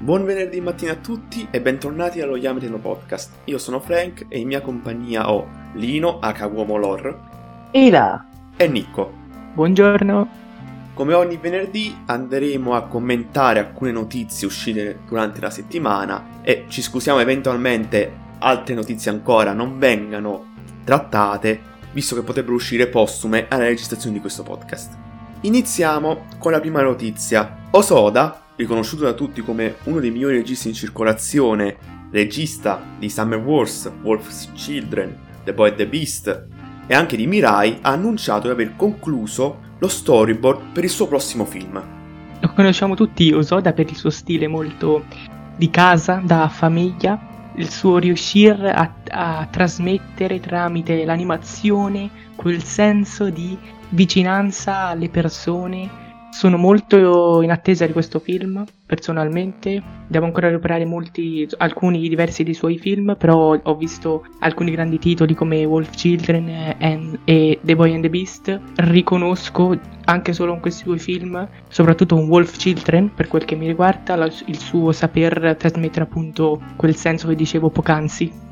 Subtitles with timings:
[0.00, 3.38] Buon venerdì mattina a tutti e bentornati allo Yameteno Podcast.
[3.46, 6.48] Io sono Frank e in mia compagnia ho Lino, H.
[6.52, 7.18] Uomo Lor,
[7.72, 8.24] Ila
[8.56, 9.12] e Nicco.
[9.54, 10.28] Buongiorno.
[10.94, 17.18] Come ogni venerdì andremo a commentare alcune notizie uscite durante la settimana e ci scusiamo
[17.18, 20.54] eventualmente altre notizie ancora non vengano
[20.84, 21.60] trattate,
[21.90, 24.96] visto che potrebbero uscire postume alla registrazione di questo podcast.
[25.40, 27.66] Iniziamo con la prima notizia.
[27.72, 31.76] Osoda, riconosciuto da tutti come uno dei migliori registi in circolazione,
[32.10, 36.46] regista di Summer Wars, Wolf's Children, The Boy and the Beast
[36.88, 41.44] e anche di Mirai, ha annunciato di aver concluso lo storyboard per il suo prossimo
[41.44, 41.80] film.
[42.40, 45.04] Lo conosciamo tutti Osoda per il suo stile molto
[45.56, 53.56] di casa, da famiglia, il suo riuscire a, a trasmettere tramite l'animazione quel senso di
[53.90, 56.06] vicinanza alle persone.
[56.30, 59.82] Sono molto in attesa di questo film, personalmente.
[60.06, 65.34] Devo ancora recuperare molti, alcuni diversi dei suoi film, però ho visto alcuni grandi titoli
[65.34, 68.60] come Wolf Children and, e The Boy and the Beast.
[68.76, 73.66] Riconosco anche solo in questi due film, soprattutto in Wolf Children, per quel che mi
[73.66, 78.46] riguarda, il suo saper trasmettere appunto quel senso che dicevo poc'anzi.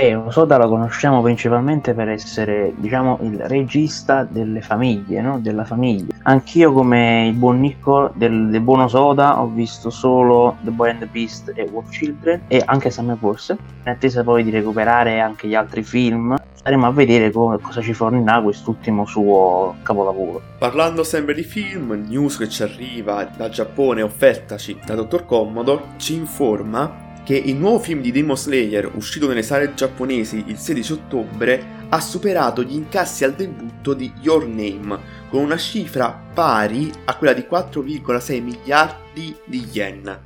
[0.00, 5.40] E Osoda lo conosciamo principalmente per essere, diciamo, il regista delle famiglie, no?
[5.40, 6.14] Della famiglia.
[6.22, 11.00] Anch'io, come il buon Nicco del, del buon Osoda, ho visto solo The Boy and
[11.00, 13.48] the Beast e Wolf Children e anche Summer Wars.
[13.48, 17.92] In attesa poi di recuperare anche gli altri film, staremo a vedere come, cosa ci
[17.92, 20.40] fornirà quest'ultimo suo capolavoro.
[20.58, 25.24] Parlando sempre di film, news che ci arriva da Giappone offertaci da Dr.
[25.24, 30.56] Commodore ci informa che il nuovo film di Demon Slayer, uscito nelle sale giapponesi il
[30.56, 34.98] 16 ottobre, ha superato gli incassi al debutto di Your Name,
[35.28, 40.18] con una cifra pari a quella di 4,6 miliardi di yen.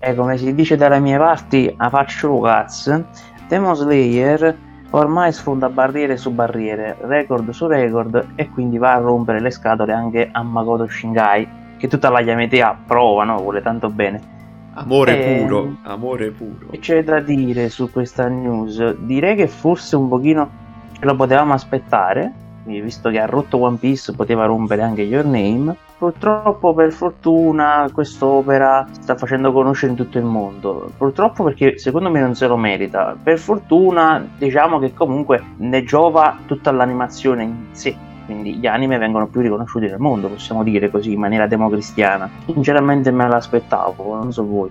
[0.00, 3.04] E come si dice dalle mie parti, a faccio cazzo,
[3.46, 4.56] Demon Slayer
[4.90, 9.92] ormai sfonda barriere su barriere, record su record e quindi va a rompere le scatole
[9.92, 13.36] anche a Makoto Shingai, che tutta la Yamete approva, no?
[13.36, 14.38] vuole tanto bene.
[14.74, 16.68] Amore Eh, puro, amore puro.
[16.78, 18.96] C'è da dire su questa news?
[18.98, 20.50] Direi che forse un pochino
[21.00, 22.32] lo potevamo aspettare,
[22.64, 25.74] visto che ha rotto One Piece poteva rompere anche Your Name.
[25.98, 30.90] Purtroppo per fortuna quest'opera sta facendo conoscere in tutto il mondo.
[30.96, 33.16] Purtroppo perché secondo me non se lo merita.
[33.22, 37.94] Per fortuna diciamo che comunque ne giova tutta l'animazione in sé.
[38.30, 42.30] Quindi gli anime vengono più riconosciuti nel mondo, possiamo dire così, in maniera democristiana.
[42.46, 44.70] Sinceramente me l'aspettavo, non so voi.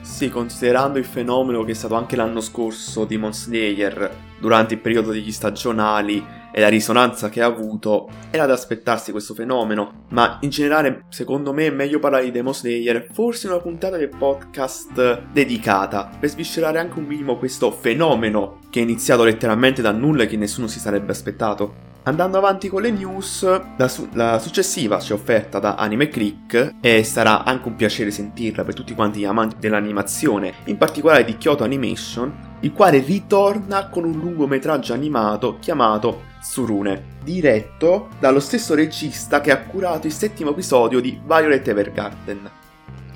[0.00, 4.80] Sì, considerando il fenomeno che è stato anche l'anno scorso di Demon Slayer durante il
[4.80, 10.38] periodo degli stagionali e la risonanza che ha avuto, era da aspettarsi questo fenomeno, ma
[10.40, 15.24] in generale secondo me è meglio parlare di Demon Slayer forse una puntata del podcast
[15.30, 20.26] dedicata per sviscerare anche un minimo questo fenomeno che è iniziato letteralmente da nulla e
[20.26, 21.92] che nessuno si sarebbe aspettato.
[22.06, 23.48] Andando avanti con le news,
[23.78, 28.10] la, su- la successiva ci è offerta da Anime Click e sarà anche un piacere
[28.10, 33.88] sentirla per tutti quanti gli amanti dell'animazione, in particolare di Kyoto Animation, il quale ritorna
[33.88, 40.50] con un lungometraggio animato chiamato Tsurune, diretto dallo stesso regista che ha curato il settimo
[40.50, 42.50] episodio di Violet Evergarden.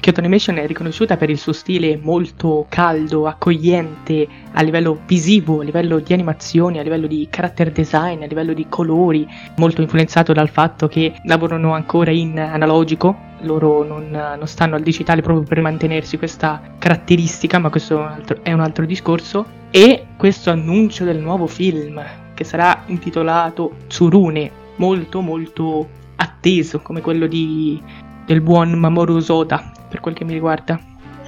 [0.00, 5.64] Kyoto Animation è riconosciuta per il suo stile molto caldo, accogliente a livello visivo, a
[5.64, 9.26] livello di animazioni, a livello di character design, a livello di colori,
[9.56, 15.20] molto influenzato dal fatto che lavorano ancora in analogico, loro non, non stanno al digitale
[15.20, 19.46] proprio per mantenersi questa caratteristica, ma questo è un altro, è un altro discorso.
[19.70, 22.00] E questo annuncio del nuovo film,
[22.34, 27.82] che sarà intitolato Tsurune, molto molto atteso come quello di,
[28.24, 30.78] del buon Mamoru Osoda per quel che mi riguarda.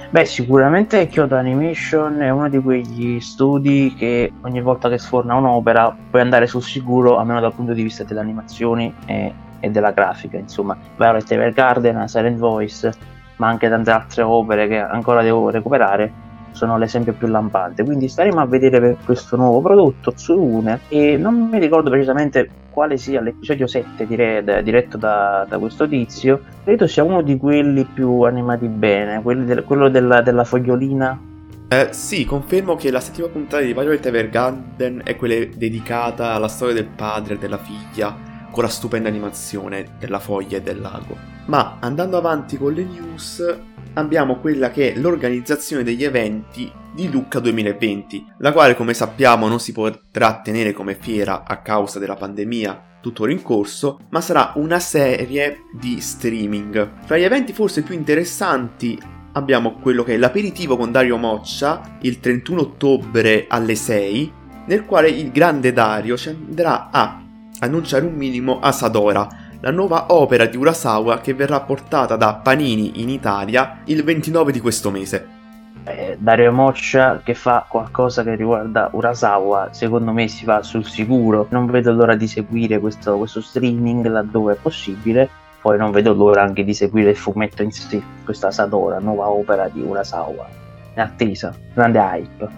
[0.09, 5.95] Beh, sicuramente Kyoto Animation è uno di quegli studi che ogni volta che sforna un'opera
[6.09, 10.37] puoi andare sul sicuro, almeno dal punto di vista delle animazioni e, e della grafica.
[10.37, 12.91] Insomma, Violet Evergarden, Silent Voice,
[13.37, 16.11] ma anche tante altre opere che ancora devo recuperare
[16.51, 17.83] sono l'esempio più lampante.
[17.83, 23.21] Quindi staremo a vedere questo nuovo prodotto, Tsurune, e non mi ricordo precisamente quale sia
[23.21, 26.41] l'episodio 7 dire- diretto da, da questo tizio.
[26.63, 31.19] Credo sia uno di quelli più animati bene, del- quello della, della fogliolina.
[31.67, 36.73] Eh, sì, confermo che la settima puntata di Violet Evergarden è quella dedicata alla storia
[36.73, 38.13] del padre e della figlia,
[38.51, 41.17] con la stupenda animazione della foglia e del lago.
[41.45, 43.59] Ma andando avanti con le news,
[43.93, 49.59] abbiamo quella che è l'organizzazione degli eventi di Lucca 2020, la quale come sappiamo non
[49.59, 54.79] si potrà tenere come fiera a causa della pandemia tuttora in corso, ma sarà una
[54.79, 56.91] serie di streaming.
[57.05, 58.99] Fra gli eventi forse più interessanti
[59.33, 64.33] abbiamo quello che è l'aperitivo con Dario Moccia il 31 ottobre alle 6,
[64.67, 67.21] nel quale il grande Dario ci andrà a
[67.61, 69.27] annunciare un minimo Asadora,
[69.59, 74.59] la nuova opera di Urasawa che verrà portata da Panini in Italia il 29 di
[74.59, 75.39] questo mese.
[75.83, 81.47] Eh, Dario Moccia che fa qualcosa che riguarda Urasawa, secondo me si va sul sicuro.
[81.49, 85.29] Non vedo l'ora di seguire questo, questo streaming laddove è possibile.
[85.61, 89.69] Poi non vedo l'ora anche di seguire il fumetto in sé, questa Sadora, nuova opera
[89.69, 90.47] di Urasawa.
[90.95, 92.49] In attesa, grande hype.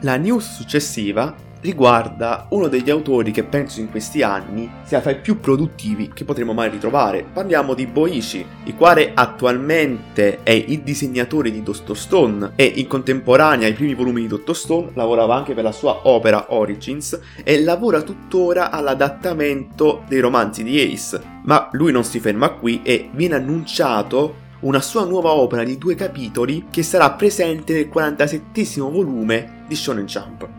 [0.00, 5.20] La news successiva riguarda uno degli autori che penso in questi anni sia fra i
[5.20, 7.24] più produttivi che potremo mai ritrovare.
[7.32, 11.96] Parliamo di Boichi, il quale attualmente è il disegnatore di Dr.
[11.96, 14.54] Stone e in contemporanea ai primi volumi di Dr.
[14.54, 20.80] Stone lavorava anche per la sua opera Origins e lavora tuttora all'adattamento dei romanzi di
[20.80, 21.20] Ace.
[21.44, 25.94] Ma lui non si ferma qui e viene annunciato una sua nuova opera di due
[25.94, 30.57] capitoli che sarà presente nel 47 volume di Shonen Jump.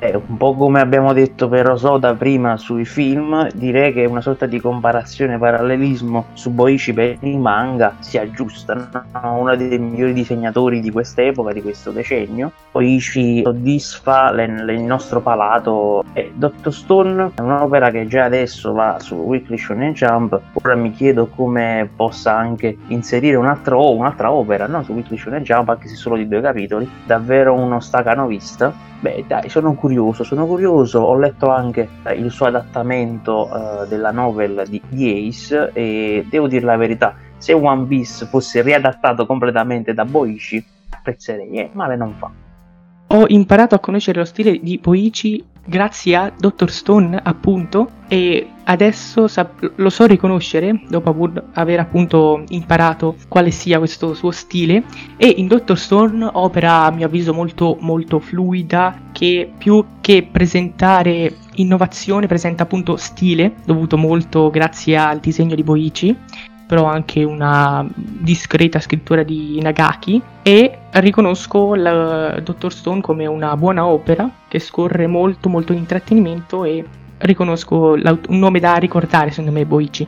[0.00, 4.46] Eh, un po' come abbiamo detto per Osoda prima sui film, direi che una sorta
[4.46, 8.74] di comparazione, parallelismo su Boichi per il manga sia giusta.
[9.12, 9.38] No?
[9.38, 12.52] Uno dei migliori disegnatori di quest'epoca, di questo decennio.
[12.72, 16.02] Boichi soddisfa le, le, il nostro palato.
[16.12, 20.40] E Dottor Stone è un'opera che già adesso va su Weekly Shonen Jump.
[20.54, 24.82] Ora mi chiedo come possa anche inserire un'altra, un'altra opera no?
[24.82, 26.88] su Weekly Shonen Jump, anche se solo di due capitoli.
[27.06, 31.00] Davvero uno stacanovista Beh, dai, sono curioso, sono curioso.
[31.00, 36.48] Ho letto anche eh, il suo adattamento uh, della novel di, di Ace e devo
[36.48, 42.14] dire la verità, se One Piece fosse riadattato completamente da Boichi, apprezzerei, eh, male non
[42.14, 42.30] fa.
[43.08, 46.70] Ho imparato a conoscere lo stile di Boichi grazie a Dr.
[46.70, 54.14] Stone, appunto, e adesso sap- lo so riconoscere, dopo aver appunto imparato quale sia questo
[54.14, 54.84] suo stile,
[55.16, 55.76] e in Dr.
[55.76, 62.96] Stone opera a mio avviso molto molto fluida, che più che presentare innovazione presenta appunto
[62.96, 66.16] stile, dovuto molto grazie al disegno di Boichi,
[66.66, 73.86] però anche una discreta scrittura di Nagaki e riconosco il Dottor Stone come una buona
[73.86, 76.84] opera che scorre molto molto di intrattenimento e
[77.18, 80.06] riconosco un nome da ricordare secondo me Boichi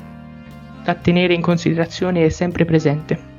[0.82, 3.34] da tenere in considerazione sempre presente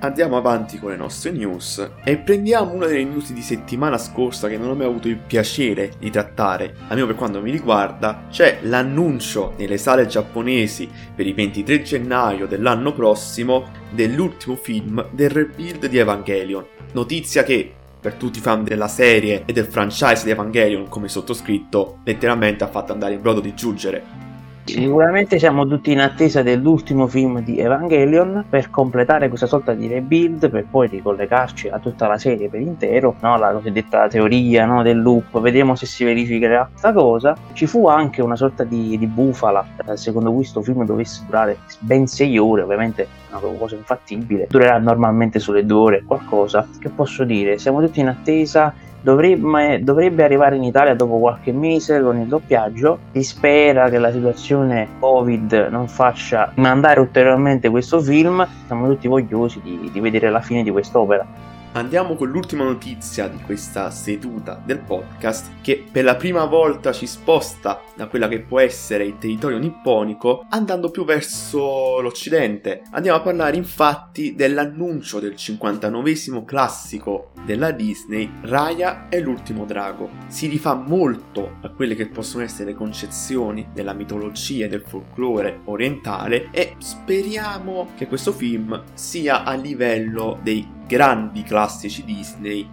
[0.00, 4.56] andiamo avanti con le nostre news e prendiamo una delle news di settimana scorsa che
[4.56, 9.54] non ho mai avuto il piacere di trattare, almeno per quanto mi riguarda, c'è l'annuncio
[9.56, 16.66] nelle sale giapponesi per il 23 gennaio dell'anno prossimo dell'ultimo film del rebuild di Evangelion.
[16.92, 21.98] Notizia che per tutti i fan della serie e del franchise di Evangelion come sottoscritto
[22.04, 24.29] letteralmente ha fatto andare il brodo di giungere
[24.70, 30.48] Sicuramente siamo tutti in attesa dell'ultimo film di Evangelion per completare questa sorta di rebuild
[30.48, 33.36] per poi ricollegarci a tutta la serie per intero, no?
[33.36, 34.82] la cosiddetta teoria no?
[34.82, 37.36] del loop, vedremo se si verificherà questa cosa.
[37.52, 41.58] Ci fu anche una sorta di, di bufala, eh, secondo cui questo film dovesse durare
[41.80, 46.66] ben 6 ore, ovviamente una cosa infattibile, durerà normalmente sulle 2 ore qualcosa.
[46.78, 47.58] Che posso dire?
[47.58, 48.72] Siamo tutti in attesa
[49.02, 52.98] Dovrebbe, dovrebbe, arrivare in Italia dopo qualche mese con il doppiaggio.
[53.12, 58.46] Si spera che la situazione Covid non faccia mandare ulteriormente questo film.
[58.66, 61.26] Siamo tutti vogliosi di, di vedere la fine di quest'opera.
[61.72, 67.06] Andiamo con l'ultima notizia di questa seduta del podcast che per la prima volta ci
[67.06, 72.82] sposta da quella che può essere il territorio nipponico andando più verso l'occidente.
[72.90, 80.10] Andiamo a parlare infatti dell'annuncio del 59 classico della Disney, Raya e l'ultimo drago.
[80.26, 85.60] Si rifà molto a quelle che possono essere le concezioni della mitologia e del folklore
[85.66, 92.68] orientale e speriamo che questo film sia a livello dei grandi classici Disney.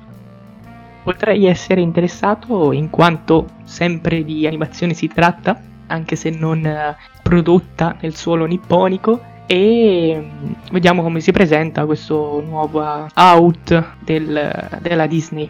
[1.03, 7.95] Potrei essere interessato in quanto sempre di animazione si tratta, anche se non eh, prodotta
[8.01, 15.49] nel suolo nipponico e mm, vediamo come si presenta questo nuovo out del, della Disney.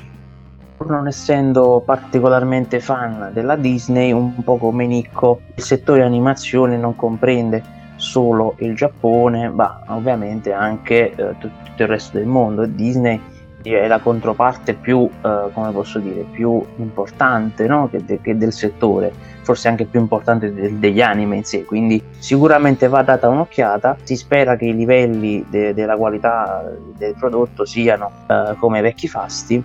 [0.86, 7.77] Non essendo particolarmente fan della Disney, un po' come Nicco, il settore animazione non comprende
[7.98, 12.66] solo il Giappone, ma ovviamente anche eh, tutto il resto del mondo.
[12.66, 13.20] Disney
[13.62, 17.90] è la controparte più, eh, come posso dire, più importante no?
[17.90, 19.12] che, de- che, del settore,
[19.42, 24.16] forse anche più importante de- degli anime in sé, quindi sicuramente va data un'occhiata, si
[24.16, 29.62] spera che i livelli de- della qualità del prodotto siano eh, come vecchi fasti.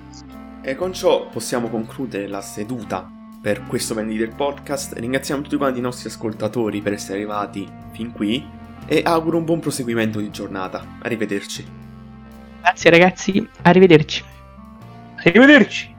[0.63, 4.93] E con ciò possiamo concludere la seduta per questo venerdì del podcast.
[4.97, 8.47] Ringraziamo tutti quanti i nostri ascoltatori per essere arrivati fin qui
[8.87, 10.87] e auguro un buon proseguimento di giornata.
[11.03, 11.67] Arrivederci.
[12.61, 14.25] Grazie ragazzi, arrivederci.
[15.17, 15.92] Arrivederci.